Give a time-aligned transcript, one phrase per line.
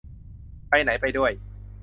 [0.69, 1.31] ไปไหน ไปด้วย